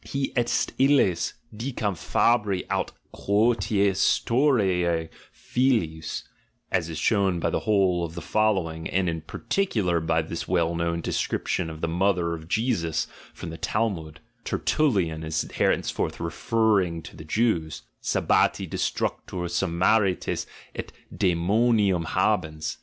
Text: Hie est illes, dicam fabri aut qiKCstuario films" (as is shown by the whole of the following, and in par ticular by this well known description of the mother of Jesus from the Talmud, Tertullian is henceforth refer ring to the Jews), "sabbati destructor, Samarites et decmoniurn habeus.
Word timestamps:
Hie 0.03 0.31
est 0.35 0.71
illes, 0.79 1.35
dicam 1.55 1.95
fabri 1.95 2.63
aut 2.71 2.91
qiKCstuario 3.13 5.07
films" 5.31 6.23
(as 6.71 6.89
is 6.89 6.97
shown 6.97 7.39
by 7.39 7.51
the 7.51 7.59
whole 7.59 8.03
of 8.03 8.15
the 8.15 8.21
following, 8.23 8.87
and 8.89 9.07
in 9.07 9.21
par 9.21 9.43
ticular 9.47 10.03
by 10.03 10.23
this 10.23 10.47
well 10.47 10.73
known 10.73 11.01
description 11.01 11.69
of 11.69 11.81
the 11.81 11.87
mother 11.87 12.33
of 12.33 12.47
Jesus 12.47 13.05
from 13.31 13.51
the 13.51 13.59
Talmud, 13.59 14.19
Tertullian 14.43 15.23
is 15.23 15.43
henceforth 15.53 16.19
refer 16.19 16.77
ring 16.77 17.03
to 17.03 17.15
the 17.15 17.23
Jews), 17.23 17.83
"sabbati 18.01 18.67
destructor, 18.67 19.47
Samarites 19.47 20.47
et 20.73 20.91
decmoniurn 21.15 22.05
habeus. 22.07 22.77